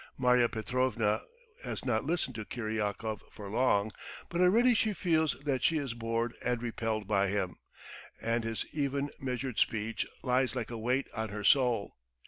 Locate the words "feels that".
4.93-5.63